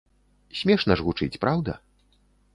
Смешна 0.61 0.97
ж 1.03 1.05
гучыць, 1.09 1.39
праўда? 1.45 1.79